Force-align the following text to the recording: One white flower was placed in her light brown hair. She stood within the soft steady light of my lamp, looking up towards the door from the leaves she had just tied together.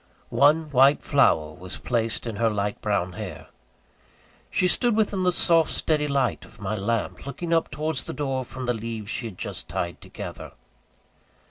One 0.29 0.71
white 0.71 1.03
flower 1.03 1.53
was 1.53 1.77
placed 1.77 2.25
in 2.25 2.37
her 2.37 2.49
light 2.49 2.81
brown 2.81 3.13
hair. 3.13 3.49
She 4.49 4.67
stood 4.67 4.95
within 4.95 5.21
the 5.21 5.31
soft 5.31 5.69
steady 5.69 6.07
light 6.07 6.43
of 6.43 6.59
my 6.59 6.75
lamp, 6.75 7.27
looking 7.27 7.53
up 7.53 7.69
towards 7.69 8.05
the 8.05 8.13
door 8.13 8.43
from 8.43 8.65
the 8.65 8.73
leaves 8.73 9.11
she 9.11 9.27
had 9.27 9.37
just 9.37 9.69
tied 9.69 10.01
together. 10.01 10.53